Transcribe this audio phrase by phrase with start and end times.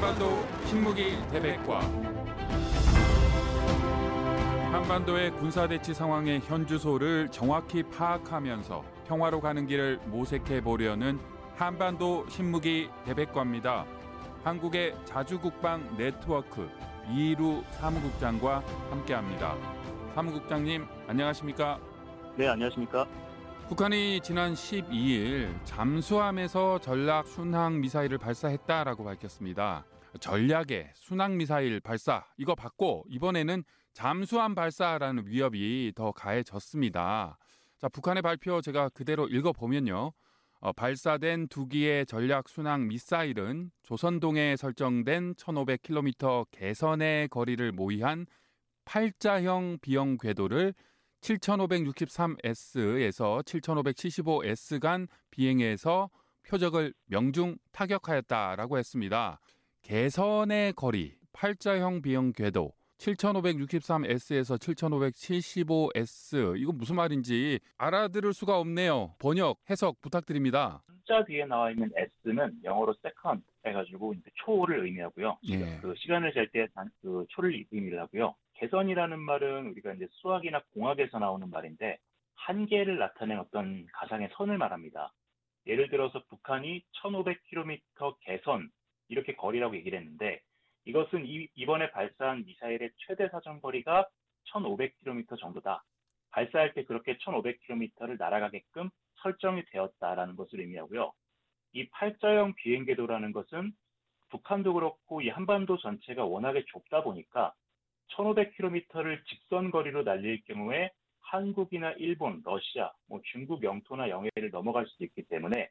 [0.00, 1.80] 한반도 신무기 대백과
[4.72, 11.18] 한반도의 군사대치 상황의 현주소를 정확히 파악하면서 평화로 가는 길을 모색해 보려는
[11.54, 13.84] 한반도 신무기 대백과입니다.
[14.42, 16.70] 한국의 자주국방 네트워크
[17.14, 19.54] 이루 사무국장과 함께합니다.
[20.14, 21.78] 사무국장님 안녕하십니까?
[22.36, 23.06] 네, 안녕하십니까?
[23.68, 29.84] 북한이 지난 12일 잠수함에서 전략 순항 미사일을 발사했다라고 밝혔습니다.
[30.18, 37.38] 전략의 순항 미사일 발사 이거 받고 이번에는 잠수함 발사라는 위협이 더 가해졌습니다.
[37.78, 40.12] 자, 북한의 발표 제가 그대로 읽어 보면요.
[40.62, 48.26] 어, 발사된 두 기의 전략 순항 미사일은 조선동에 설정된 1500km 개선의 거리를 모의한
[48.84, 50.74] 팔자형 비형 궤도를
[51.22, 56.10] 7563S에서 7575S 간 비행해서
[56.42, 59.40] 표적을 명중 타격하였다라고 했습니다.
[59.90, 69.16] 개선의 거리, 팔자형 비형 궤도 7563S에서 7575S 이거 무슨 말인지 알아들을 수가 없네요.
[69.18, 70.84] 번역, 해석 부탁드립니다.
[70.86, 71.90] 숫자 뒤에 나와 있는
[72.24, 75.38] S는 영어로 second 해가지고 초를 의미하고요.
[75.48, 75.80] 예.
[75.82, 76.68] 그 시간을 잴 때
[77.02, 78.36] 그 초를 의미를 하고요.
[78.58, 81.98] 개선이라는 말은 우리가 이제 수학이나 공학에서 나오는 말인데
[82.36, 85.12] 한계를 나타낸 어떤 가상의 선을 말합니다.
[85.66, 87.80] 예를 들어서 북한이 1500km
[88.20, 88.70] 개선
[89.10, 90.40] 이렇게 거리라고 얘기를 했는데
[90.86, 94.08] 이것은 이, 이번에 발사한 미사일의 최대 사정거리가
[94.52, 95.84] 1500km 정도다.
[96.30, 101.12] 발사할 때 그렇게 1500km를 날아가게끔 설정이 되었다라는 것을 의미하고요.
[101.72, 103.72] 이 팔자형 비행 궤도라는 것은
[104.30, 107.52] 북한도 그렇고 이 한반도 전체가 워낙에 좁다 보니까
[108.14, 115.22] 1500km를 직선 거리로 날릴 경우에 한국이나 일본, 러시아, 뭐 중국 영토나 영해를 넘어갈 수도 있기
[115.24, 115.68] 때문에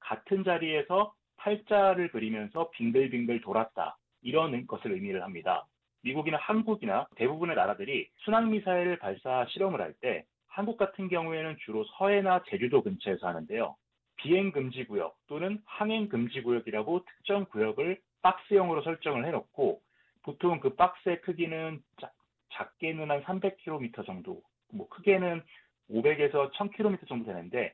[0.00, 1.14] 같은 자리에서
[1.48, 3.96] 팔자를 그리면서 빙글빙글 돌았다.
[4.22, 5.66] 이런 것을 의미를 합니다.
[6.02, 12.82] 미국이나 한국이나 대부분의 나라들이 순항미사일 발사 실험을 할 때 한국 같은 경우에는 주로 서해나 제주도
[12.82, 13.76] 근처에서 하는데요.
[14.16, 19.80] 비행 금지 구역 또는 항행 금지 구역이라고 특정 구역을 박스형으로 설정을 해놓고
[20.24, 22.12] 보통 그 박스의 크기는 작,
[22.52, 24.42] 작게는 한 300km 정도,
[24.72, 25.42] 뭐 크게는
[25.90, 27.72] 500에서 1000km 정도 되는데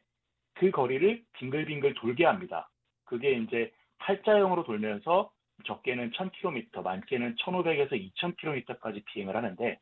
[0.52, 2.68] 그 거리를 빙글빙글 돌게 합니다.
[3.04, 5.30] 그게 이제 팔자형으로 돌면서
[5.66, 9.78] 적게는 1000km, 많게는 1500에서 2000km까지 비행을 하는데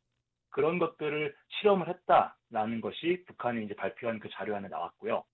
[0.51, 5.25] 그런 것들을 실험을 했다라는 것이 북한이 이제 발표한 그 자료 안에 나왔고요.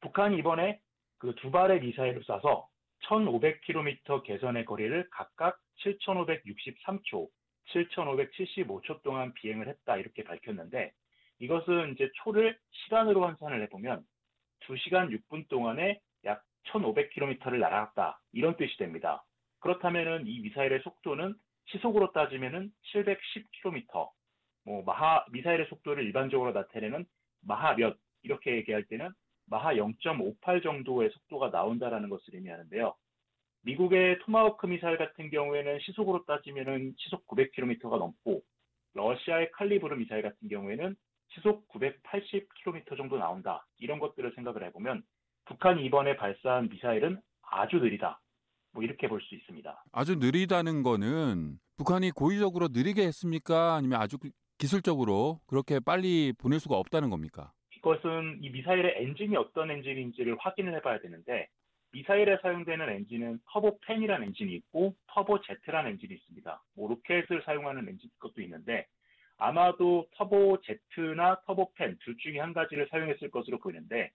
[0.00, 0.80] 북한이 이번에
[1.22, 2.66] 그 두 발의 미사일을 쏴서
[3.04, 7.28] 1500km 개선의 거리를 각각 7563초,
[7.68, 10.92] 7575초 동안 비행을 했다 이렇게 밝혔는데
[11.38, 14.04] 이것은 이제 초를 시간으로 환산을 해보면
[14.66, 16.00] 2시간 6분 동안에 약
[16.68, 19.24] 1500km를 날아갔다 이런 뜻이 됩니다.
[19.60, 21.34] 그렇다면은 이 미사일의 속도는
[21.66, 24.10] 시속으로 따지면은 710km,
[24.64, 27.06] 뭐 마하 미사일의 속도를 일반적으로 나타내는
[27.42, 29.10] 마하 몇 이렇게 얘기할 때는
[29.46, 32.94] 마하 0.58 정도의 속도가 나온다라는 것을 의미하는데요.
[33.64, 38.42] 미국의 토마호크 미사일 같은 경우에는 시속으로 따지면은 시속 900km가 넘고
[38.94, 40.96] 러시아의 칼리브르 미사일 같은 경우에는
[41.28, 43.66] 시속 980km 정도 나온다.
[43.78, 45.02] 이런 것들을 생각을 해보면
[45.46, 48.20] 북한이 이번에 발사한 미사일은 아주 느리다.
[48.72, 49.84] 뭐 이렇게 볼 수 있습니다.
[49.92, 53.74] 아주 느리다는 거는 북한이 고의적으로 느리게 했습니까?
[53.74, 54.16] 아니면 아주
[54.58, 57.52] 기술적으로 그렇게 빨리 보낼 수가 없다는 겁니까?
[57.76, 61.48] 이것은 이 미사일의 엔진이 어떤 엔진인지를 확인을 해봐야 되는데
[61.90, 66.62] 미사일에 사용되는 엔진은 터보팬이라는 엔진이 있고 터보제트라는 엔진이 있습니다.
[66.76, 68.86] 뭐 로켓을 사용하는 엔진 것도 있는데
[69.36, 74.10] 아마도 터보제트나 터보팬 둘 중에 한 가지를 사용했을 것으로 보이는데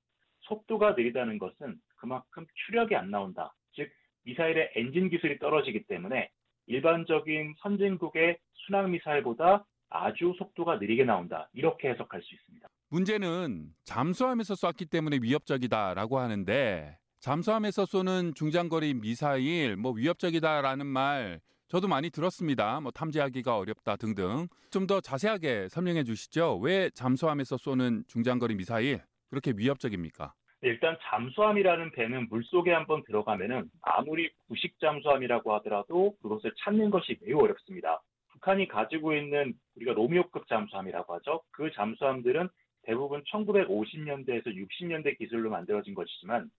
[0.47, 3.53] 속도가 느리다는 것은 그만큼 추력이 안 나온다.
[3.75, 3.89] 즉
[4.23, 6.29] 미사일의 엔진 기술이 떨어지기 때문에
[6.67, 11.49] 일반적인 선진국의 순항 미사일보다 아주 속도가 느리게 나온다.
[11.53, 12.67] 이렇게 해석할 수 있습니다.
[12.89, 22.09] 문제는 잠수함에서 쐈기 때문에 위협적이다라고 하는데 잠수함에서 쏘는 중장거리 미사일 뭐 위협적이다라는 말 저도 많이
[22.09, 22.79] 들었습니다.
[22.79, 24.47] 뭐 탐지하기가 어렵다 등등.
[24.71, 26.57] 좀 더 자세하게 설명해 주시죠.
[26.59, 30.33] 왜 잠수함에서 쏘는 중장거리 미사일 그렇게 위협적입니까?
[30.61, 37.39] 네, 일단 잠수함이라는 배는 물속에 한번 들어가면은 아무리 구식 잠수함이라고 하더라도 그것을 찾는 것이 매우
[37.41, 38.01] 어렵습니다.
[38.31, 41.43] 북한이 가지고 있는 우리가 로미오급 잠수함이라고 하죠.
[41.51, 42.49] 그 잠수함들은
[42.83, 46.49] 대부분 1950년대에서 60년대 기술로 만들어진 것이지만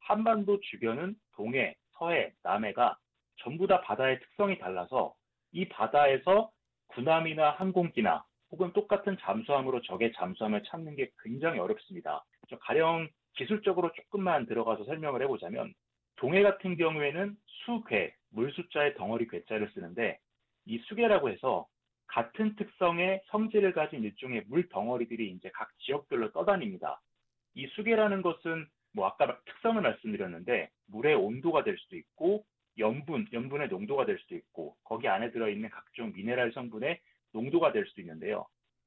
[0.00, 2.96] 한반도 주변은 동해, 서해, 남해가
[3.38, 5.14] 전부 다 바다의 특성이 달라서
[5.52, 6.50] 이 바다에서
[6.88, 12.24] 군함이나 항공기나 혹은 똑같은 잠수함으로 적의 잠수함을 찾는 게 굉장히 어렵습니다.
[12.60, 15.74] 가령 기술적으로 조금만 들어가서 설명을 해보자면
[16.16, 20.18] 동해 같은 경우에는 수괴, 물 숫자의 덩어리 괴자를 쓰는데
[20.66, 21.66] 이 수괴라고 해서
[22.06, 27.00] 같은 특성의 성질을 가진 일종의 물 덩어리들이 이제 각 지역별로 떠다닙니다.
[27.54, 32.44] 이 수계라는 것은 뭐 아까 특성을 말씀드렸는데 물의 온도가 될 수도 있고
[32.78, 37.00] 염분, 염분의 농도가 될 수도 있고 거기 안에 들어있는 각종 미네랄 성분의
[37.32, 38.46] 농도가 될 수도 있는데요.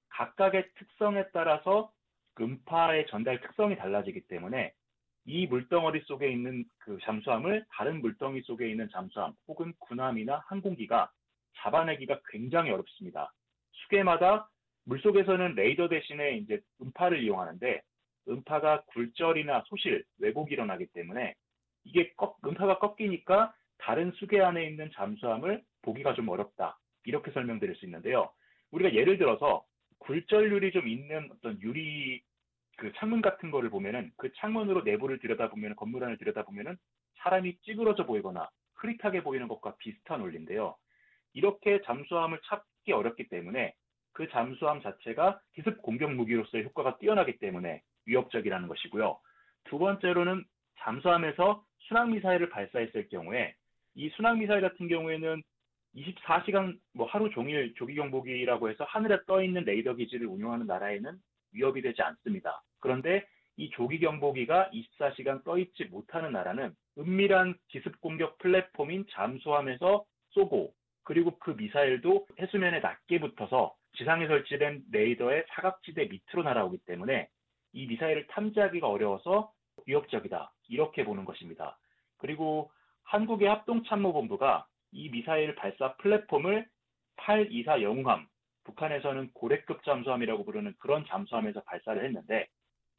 [0.09, 1.91] 각각의 특성에 따라서
[2.39, 4.73] 음파의 전달 특성이 달라지기 때문에
[5.25, 11.11] 이 물덩어리 속에 있는 그 잠수함을 다른 물덩이 속에 있는 잠수함 혹은 군함이나 항공기가
[11.57, 13.31] 잡아내기가 굉장히 어렵습니다.
[13.71, 14.49] 수계마다
[14.85, 17.81] 물속에서는 레이더 대신에 이제 음파를 이용하는데
[18.29, 21.35] 음파가 굴절이나 소실, 왜곡이 일어나기 때문에
[21.83, 26.77] 이게 꺾, 음파가 꺾이니까 다른 수계 안에 있는 잠수함을 보기가 좀 어렵다.
[27.05, 28.31] 이렇게 설명드릴 수 있는데요.
[28.71, 29.65] 우리가 예를 들어서
[29.99, 32.21] 굴절률이 좀 있는 어떤 유리
[32.77, 36.77] 그 창문 같은 거를 보면은 그 창문으로 내부를 들여다보면 건물 안을 들여다보면은
[37.17, 40.75] 사람이 찌그러져 보이거나 흐릿하게 보이는 것과 비슷한 원리인데요.
[41.33, 43.75] 이렇게 잠수함을 찾기 어렵기 때문에
[44.13, 49.19] 그 잠수함 자체가 기습 공격 무기로서의 효과가 뛰어나기 때문에 위협적이라는 것이고요.
[49.65, 50.43] 두 번째로는
[50.79, 53.55] 잠수함에서 순항미사일을 발사했을 경우에
[53.95, 55.43] 이 순항미사일 같은 경우에는
[55.95, 61.17] 24시간 뭐 하루 종일 조기 경보기라고 해서 하늘에 떠 있는 레이더 기지를 운용하는 나라에는
[61.53, 62.63] 위협이 되지 않습니다.
[62.79, 63.25] 그런데
[63.57, 70.73] 이 조기 경보기가 24시간 떠 있지 못하는 나라는 은밀한 기습 공격 플랫폼인 잠수함에서 쏘고
[71.03, 77.27] 그리고 그 미사일도 해수면에 낮게 붙어서 지상에 설치된 레이더의 사각지대 밑으로 날아오기 때문에
[77.73, 79.51] 이 미사일을 탐지하기가 어려워서
[79.85, 80.53] 위협적이다.
[80.69, 81.77] 이렇게 보는 것입니다.
[82.17, 82.71] 그리고
[83.03, 86.67] 한국의 합동참모본부가 이 미사일 발사 플랫폼을
[87.17, 88.27] 824 영웅함,
[88.63, 92.47] 북한에서는 고래급 잠수함이라고 부르는 그런 잠수함에서 발사를 했는데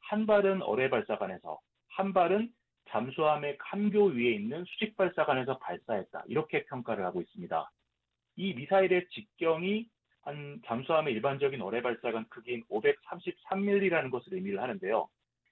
[0.00, 2.50] 한 발은 어뢰 발사관에서 한 발은
[2.88, 6.24] 잠수함의 함교 위에 있는 수직 발사관에서 발사했다.
[6.26, 7.70] 이렇게 평가를 하고 있습니다.
[8.36, 9.88] 이 미사일의 직경이
[10.22, 15.08] 한 잠수함의 일반적인 어뢰 발사관 크기인 533mm라는 것을 의미를 하는데요.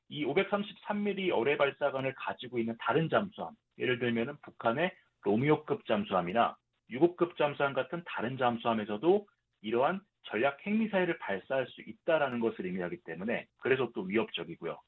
[0.08, 4.92] 이 533mm 어뢰 발사관을 가지고 있는 다른 잠수함, 예를 들면 북한의
[5.22, 6.56] 로미오급 잠수함이나
[6.90, 9.26] 유고급 잠수함 같은 다른 잠수함에서도
[9.62, 14.78] 이러한 전략 핵미사일을 발사할 수 있다라는 것을 의미하기 때문에 그래서 또 위협적이고요.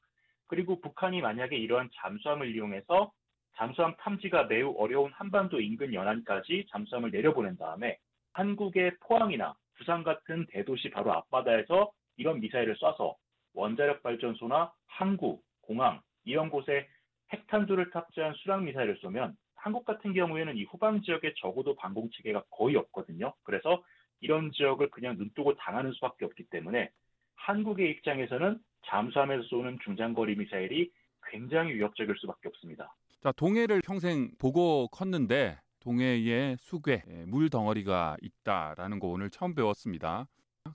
[0.47, 3.11] 그리고 북한이 만약에 이러한 잠수함을 이용해서
[3.55, 7.97] 잠수함 탐지가 매우 어려운 한반도 인근 연안까지 잠수함을 내려보낸 다음에
[8.33, 13.15] 한국의 포항이나 부산 같은 대도시 바로 앞바다에서 이런 미사일을 쏴서
[13.53, 16.87] 원자력 발전소나 항구, 공항 이런 곳에
[17.31, 22.75] 핵탄두를 탑재한 수락 미사일을 쏘면 한국 같은 경우에는 이 후방 지역에 적어도 방공 체계가 거의
[22.75, 23.33] 없거든요.
[23.43, 23.81] 그래서
[24.19, 26.89] 이런 지역을 그냥 눈뜨고 당하는 수밖에 없기 때문에
[27.35, 30.91] 한국의 입장에서는 잠수함에서 쏘는 중장거리 미사일이
[31.31, 32.93] 굉장히 위협적일 수밖에 없습니다.
[33.21, 40.27] 자, 동해를 평생 보고 컸는데 동해에 수괴, 예, 물 덩어리가 있다라는 거 오늘 처음 배웠습니다.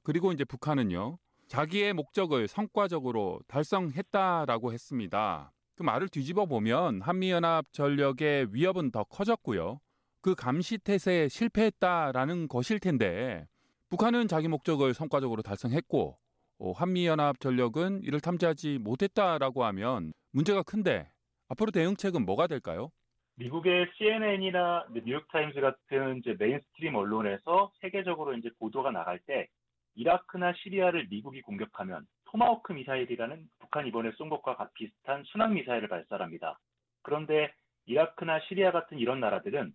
[0.03, 1.19] 그리고 이제 북한은요.
[1.47, 5.53] 자기의 목적을 성과적으로 달성했다라고 했습니다.
[5.79, 9.79] 그 말을 뒤집어 보면 한미연합 전력의 위협은 더 커졌고요.
[10.21, 13.47] 그 감시 태세에 실패했다라는 것일 텐데
[13.89, 16.19] 북한은 자기 목적을 성과적으로 달성했고
[16.59, 21.09] 어, 한미연합 전력은 이를 탐지하지 못했다라고 하면 문제가 큰데
[21.49, 22.91] 앞으로 대응책은 뭐가 될까요?
[23.37, 29.47] 미국의 CNN이나 뉴욕타임스 같은 이제 mainstream 언론에서 세계적으로 이제 보도가 나갈 때
[29.95, 36.59] 이라크나 시리아를 미국이 공격하면 토마호크 미사일이라는 북한 이번에 쏜 것과 비슷한 순항 미사일을 발사합니다.
[37.03, 37.53] 그런데
[37.87, 39.73] 이라크나 시리아 같은 이런 나라들은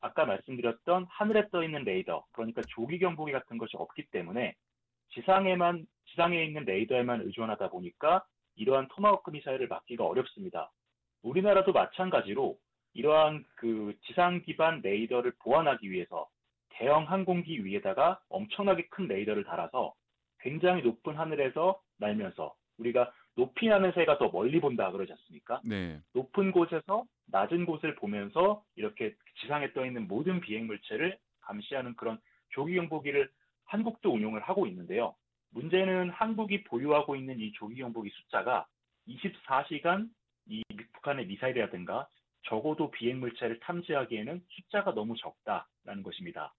[0.00, 4.54] 아까 말씀드렸던 하늘에 떠 있는 레이더, 그러니까 조기 경보기 같은 것이 없기 때문에
[5.14, 8.24] 지상에만 지상에 있는 레이더에만 의존하다 보니까
[8.56, 10.70] 이러한 토마호크 미사일을 막기가 어렵습니다.
[11.22, 12.56] 우리나라도 마찬가지로
[12.94, 16.28] 이러한 그 지상 기반 레이더를 보완하기 위해서
[16.74, 19.94] 대형 항공기 위에다가 엄청나게 큰 레이더를 달아서
[20.40, 25.60] 굉장히 높은 하늘에서 날면서 우리가 높이 나는 새가 더 멀리 본다 그러지 않습니까?
[25.64, 26.00] 네.
[26.12, 32.18] 높은 곳에서 낮은 곳을 보면서 이렇게 지상에 떠 있는 모든 비행 물체를 감시하는 그런
[32.50, 33.30] 조기 경보기를
[33.64, 35.14] 한국도 운용을 하고 있는데요.
[35.50, 38.66] 문제는 한국이 보유하고 있는 이 조기 경보기 숫자가
[39.08, 40.08] 24시간
[40.46, 40.62] 이
[40.94, 42.08] 북한의 미사일이라든가
[42.44, 46.52] 적어도 비행 물체를 탐지하기에는 숫자가 너무 적다라는 것입니다.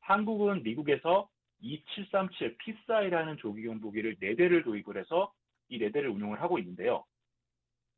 [0.00, 1.28] 한국은 미국에서
[1.60, 5.32] 2737 피사이라는 조기 경보기를 4대를 도입을 해서
[5.68, 7.04] 이 4대를 운용을 하고 있는데요.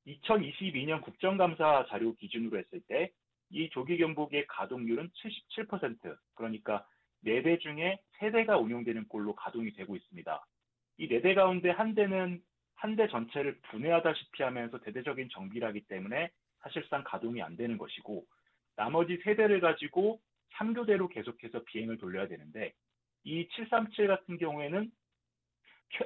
[0.06, 3.12] 2022년 국정감사 자료 기준으로 했을 때
[3.52, 6.86] 이 조기 경보기의 가동률은 77% 그러니까
[7.24, 10.46] 4대 중에 3대가 운용되는 꼴로 가동이 되고 있습니다.
[10.98, 12.42] 이 4대 가운데 한 대는
[12.74, 16.30] 한 대 전체를 분해하다시피 하면서 대대적인 정비를 하기 때문에
[16.62, 18.24] 사실상 가동이 안 되는 것이고
[18.74, 20.20] 나머지 세 대를 가지고
[20.56, 22.72] 3교대로 계속해서 비행을 돌려야 되는데
[23.24, 24.90] 이 737 같은 경우에는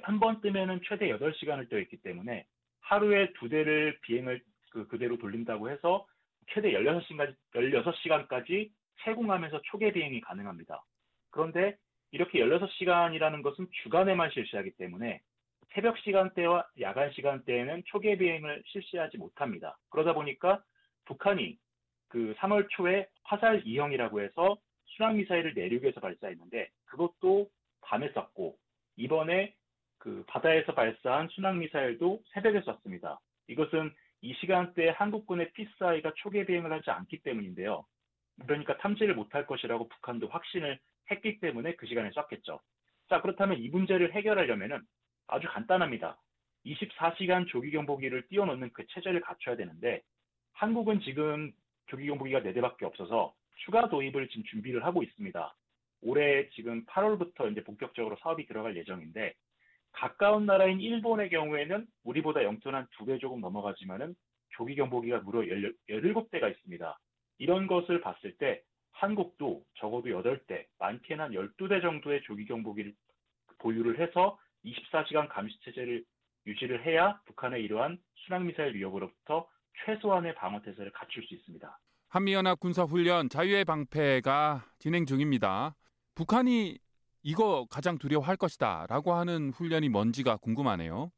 [0.03, 2.45] 한 번 뜨면은 최대 8시간을 떠 있기 때문에
[2.81, 6.07] 하루에 두 대를 비행을 그, 그대로 돌린다고 해서
[6.49, 8.71] 최대 16시간, 16시간까지
[9.05, 10.85] 세공하면서 초계 비행이 가능합니다.
[11.31, 11.77] 그런데
[12.11, 15.21] 이렇게 16시간이라는 것은 주간에만 실시하기 때문에
[15.75, 19.77] 새벽 시간대와 야간 시간대에는 초계 비행을 실시하지 못합니다.
[19.91, 20.63] 그러다 보니까
[21.05, 21.59] 북한이
[22.09, 27.51] 그 3월 초에 화살 2형이라고 해서 순항 미사일을 내륙에서 발사했는데 그것도
[27.83, 28.57] 밤에 쐈고
[28.97, 29.55] 이번에
[29.99, 33.21] 그 바다에서 발사한 순항 미사일도 새벽에 쐈습니다.
[33.49, 37.85] 이것은 이 시간대에 한국군의 피스아이가 초계 비행을 하지 않기 때문인데요.
[38.45, 40.79] 그러니까 탐지를 못할 것이라고 북한도 확신을
[41.11, 42.61] 했기 때문에 그 시간에 쐈겠죠.
[43.09, 44.81] 자, 그렇다면 이 문제를 해결하려면은
[45.29, 46.19] 아주 간단합니다.
[46.65, 50.03] 24시간 조기경보기를 띄워놓는 그 체제를 갖춰야 되는데
[50.55, 51.53] 한국은 지금
[51.87, 55.55] 조기 경보기가 4대밖에 없어서 추가 도입을 지금 준비를 하고 있습니다.
[56.03, 59.35] 올해 지금 8월부터 이제 본격적으로 사업이 들어갈 예정인데
[59.93, 64.15] 가까운 나라인 일본의 경우에는 우리보다 영토는 한2배 조금 넘어가지만은
[64.51, 65.41] 조기 경보기가 무려
[65.89, 66.99] 17대가 있습니다.
[67.39, 68.63] 이런 것을 봤을 때
[68.93, 72.95] 한국도 적어도 8대, 많게는 한 12대 정도의 조기 경보기를
[73.59, 76.05] 보유를 해서 24시간 감시 체제를
[76.47, 79.49] 유지를 해야 북한의 이러한 순항미사일 위협으로부터
[79.85, 81.79] 최소한의 방어 태세를 갖출 수 있습니다.
[82.09, 85.75] 한미연합 군사훈련 자유의 방패가 진행 중입니다.
[86.15, 86.79] 북한이
[87.23, 91.11] 이거 가장 두려워할 것이다 라고 하는 훈련이 뭔지가 궁금하네요.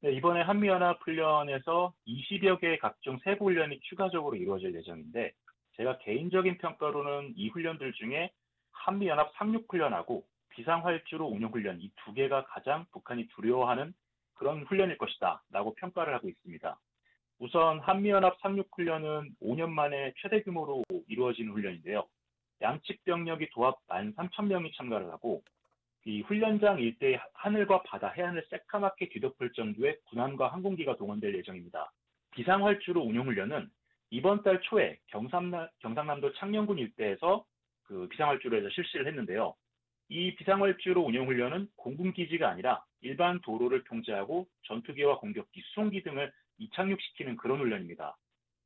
[0.00, 5.32] 네, 이번에 한미연합 훈련에서 20여 개의 각종 세부 훈련이 추가적으로 이루어질 예정인데
[5.76, 8.32] 제가 개인적인 평가로는 이 훈련들 중에
[8.72, 13.94] 한미연합 상륙훈련하고 비상활주로 운영훈련 이 두 개가 가장 북한이 두려워하는
[14.34, 16.78] 그런 훈련일 것이다 라고 평가를 하고 있습니다.
[17.42, 22.06] 우선 한미연합 상륙훈련은 5년 만에 최대 규모로 이루어지는 훈련인데요.
[22.60, 25.42] 양측 병력이 도합 13,000명이 참가를 하고
[26.04, 31.90] 이 훈련장 일대의 하늘과 바다, 해안을 새까맣게 뒤덮을 정도의 군함과 항공기가 동원될 예정입니다.
[32.30, 33.68] 비상활주로 운용훈련은
[34.10, 37.44] 이번 달 초에 경상남, 경상남도 창녕군 일대에서
[37.82, 39.52] 그 비상활주로에서 실시를 했는데요.
[40.10, 46.30] 이 비상활주로 운영훈련은 공군기지가 아니라 일반 도로를 통제하고 전투기와 공격기, 수송기 등을
[46.62, 48.16] 이착륙시키는 그런 훈련입니다.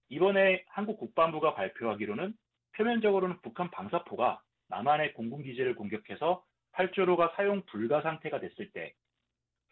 [0.09, 2.35] 이번에 한국 국방부가 발표하기로는
[2.77, 8.93] 표면적으로는 북한 방사포가 남한의 공군기지를 공격해서 활주로가 사용 불가 상태가 됐을 때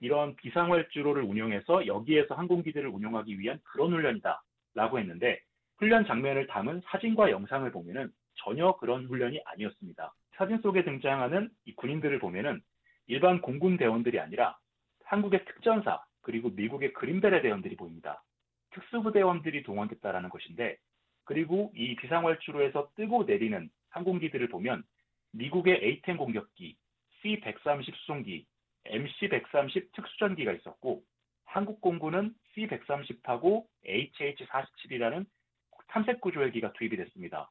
[0.01, 4.43] 이런 비상활주로를 운영해서 여기에서 항공기들을 운영하기 위한 그런 훈련이다
[4.75, 5.41] 라고 했는데
[5.77, 10.13] 훈련 장면을 담은 사진과 영상을 보면은 전혀 그런 훈련이 아니었습니다.
[10.37, 12.61] 사진 속에 등장하는 이 군인들을 보면은
[13.07, 14.57] 일반 공군 대원들이 아니라
[15.05, 18.25] 한국의 특전사 그리고 미국의 그린베레 대원들이 보입니다.
[18.71, 20.77] 특수부대원들이 동원됐다라는 것인데
[21.25, 24.83] 그리고 이 비상활주로에서 뜨고 내리는 항공기들을 보면
[25.33, 26.77] 미국의 A-10 공격기,
[27.23, 28.47] C-130 수송기,
[28.87, 31.03] MC-130 특수전기가 있었고
[31.45, 35.25] 한국 공군은 C-130하고 HH-47이라는
[35.89, 37.51] 탐색 구조 헬기가 투입이 됐습니다.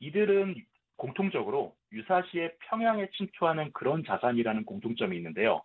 [0.00, 0.54] 이들은
[0.96, 5.62] 공통적으로 유사시에 평양에 침투하는 그런 자산이라는 공통점이 있는데요.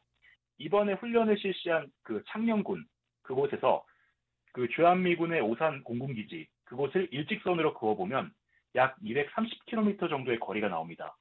[0.64, 2.86] 이번에 훈련을 실시한 그 창녕군
[3.24, 3.84] 그곳에서
[4.54, 8.32] 그 주한미군의 오산 공군기지 그곳을 일직선으로 그어보면
[8.76, 11.18] 약 230km 정도의 거리가 나옵니다.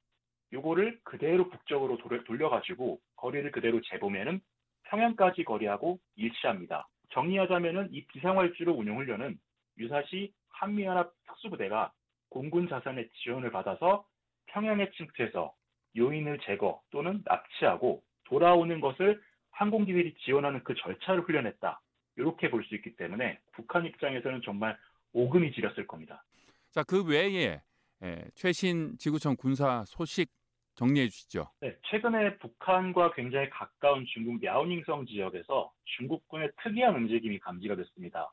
[0.53, 4.39] 요거를 그대로 북쪽으로 돌려가지고 거리를 그대로 재보면은
[4.83, 6.87] 평양까지 거리하고 일치합니다.
[7.09, 9.37] 정리하자면은 이 비상활주로 운영훈련은
[9.77, 11.91] 유사시 한미연합 특수부대가
[12.29, 14.05] 공군 자산의 지원을 받아서
[14.47, 15.53] 평양에 침투해서
[15.97, 19.21] 요인을 제거 또는 납치하고 돌아오는 것을
[19.53, 21.79] 항공기들이 지원하는 그 절차를 훈련했다.
[22.17, 24.77] 이렇게 볼 수 있기 때문에 북한 입장에서는 정말
[25.13, 26.23] 오금이 지렸을 겁니다.
[26.71, 27.59] 자, 그 외에
[28.03, 30.29] 예, 최신 지구촌 군사 소식
[30.75, 31.49] 정리해 주시죠.
[31.61, 38.31] 네, 최근에 북한과 굉장히 가까운 중국 랴오닝성 지역에서 중국군의 특이한 움직임이 감지가 됐습니다.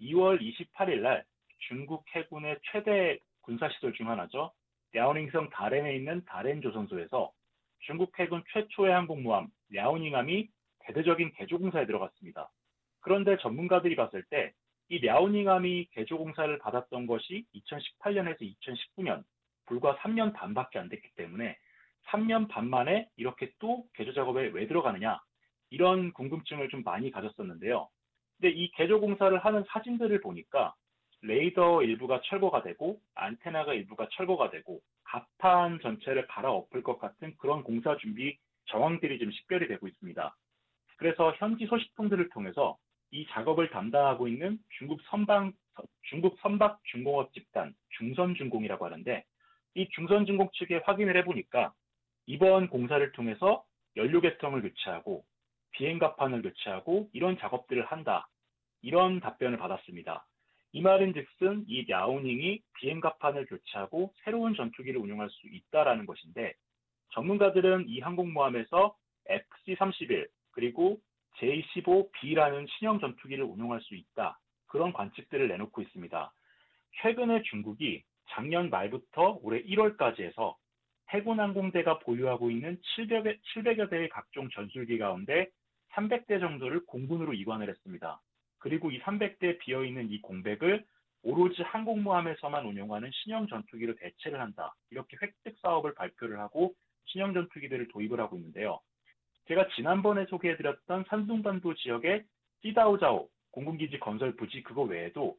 [0.00, 1.24] 2월 28일 날
[1.68, 4.52] 중국 해군의 최대 군사시설 중 하나죠.
[4.92, 7.32] 랴오닝성 다렌에 있는 다렌 조선소에서
[7.80, 10.48] 중국 해군 최초의 항공모함 랴오닝함이
[10.80, 12.50] 대대적인 개조공사에 들어갔습니다.
[13.00, 14.52] 그런데 전문가들이 봤을 때
[14.90, 19.22] 이 랴오닝함이 개조공사를 받았던 것이 2018년에서 2019년
[19.66, 21.56] 불과 3년 반밖에 안 됐기 때문에
[22.08, 25.20] 3년 반 만에 이렇게 또 개조 작업에 왜 들어가느냐
[25.70, 27.88] 이런 궁금증을 좀 많이 가졌었는데요.
[28.36, 30.74] 근데 이 개조 공사를 하는 사진들을 보니까
[31.22, 37.96] 레이더 일부가 철거가 되고 안테나가 일부가 철거가 되고 갑판 전체를 갈아엎을 것 같은 그런 공사
[37.98, 38.36] 준비
[38.66, 40.36] 정황들이 좀 식별이 되고 있습니다.
[40.96, 42.76] 그래서 현지 소식통들을 통해서
[43.10, 45.52] 이 작업을 담당하고 있는 중국 선방
[46.02, 49.24] 중국 선박 중공업 집단 중선중공이라고 하는데
[49.74, 51.72] 이 중선중공 측에 확인을 해보니까
[52.26, 53.64] 이번 공사를 통해서
[53.96, 55.24] 연료 개통을 교체하고
[55.72, 58.28] 비행 갑판을 교체하고 이런 작업들을 한다.
[58.82, 60.26] 이런 답변을 받았습니다.
[60.72, 66.54] 이 말인 즉슨 이 야오닝이 비행 갑판을 교체하고 새로운 전투기를 운용할 수 있다라는 것인데
[67.10, 68.96] 전문가들은 이 항공모함에서
[69.28, 71.00] FC-31 그리고
[71.38, 74.38] J-15B라는 신형 전투기를 운용할 수 있다.
[74.66, 76.32] 그런 관측들을 내놓고 있습니다.
[77.02, 80.56] 최근에 중국이 작년 말부터 올해 1월까지 해서
[81.10, 85.48] 해군 항공대가 보유하고 있는 700여, 700여 대의 각종 전술기 가운데
[85.92, 88.20] 300대 정도를 공군으로 이관을 했습니다.
[88.58, 90.84] 그리고 이 300대 비어있는 이 공백을
[91.22, 94.74] 오로지 항공모함에서만 운용하는 신형 전투기로 대체를 한다.
[94.90, 96.74] 이렇게 획득 사업을 발표를 하고
[97.10, 98.80] 신형 전투기들을 도입을 하고 있는데요.
[99.48, 102.24] 제가 지난번에 소개해드렸던 산둥반도 지역의
[102.62, 105.36] 찌다오자오 공군기지 건설 부지 그거 외에도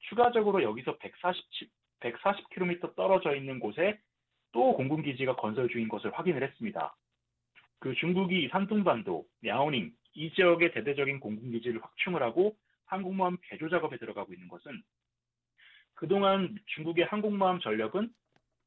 [0.00, 3.98] 추가적으로 여기서 140, 140km 떨어져 있는 곳에
[4.52, 6.94] 또 공군기지가 건설 중인 것을 확인을 했습니다.
[7.78, 14.48] 그 중국이 산둥반도, 야오닝 이 지역의 대대적인 공군기지를 확충을 하고 항공모함 개조 작업에 들어가고 있는
[14.48, 14.82] 것은
[15.94, 18.10] 그동안 중국의 항공모함 전력은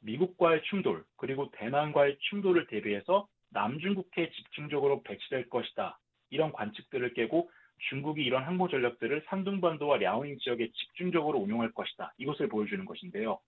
[0.01, 6.00] 미국과의 충돌 그리고 대만과의 충돌을 대비해서 남중국해에 집중적으로 배치될 것이다.
[6.30, 7.50] 이런 관측들을 깨고
[7.89, 12.13] 중국이 이런 항모 전력들을 산둥반도와 랴오닝 지역에 집중적으로 운용할 것이다.
[12.18, 13.39] 이것을 보여주는 것인데요.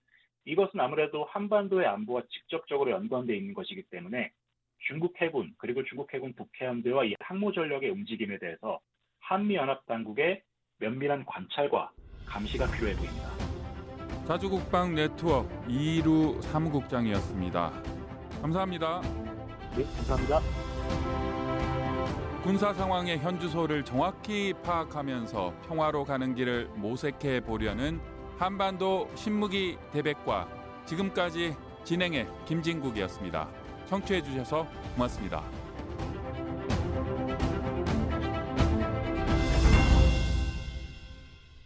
[0.44, 4.30] 이것은 아무래도 한반도의 안보와 직접적으로 연관되어 있는 것이기 때문에
[4.86, 8.80] 중국 해군 그리고 중국 해군 북해함대와 이 항모 전력의 움직임에 대해서
[9.20, 10.42] 한미 연합 당국의
[10.78, 11.92] 면밀한 관찰과
[12.26, 13.39] 감시가 필요해 보입니다.
[14.26, 17.72] 자주국방 네트워크 이루 사무국장이었습니다.
[18.42, 19.00] 감사합니다.
[19.76, 20.40] 네, 감사합니다.
[22.42, 28.00] 군사 상황의 현주소를 정확히 파악하면서 평화로 가는 길을 모색해 보려는
[28.38, 30.48] 한반도 신무기 대백과
[30.86, 33.48] 지금까지 진행해 김진국이었습니다.
[33.88, 35.42] 청취해 주셔서 고맙습니다.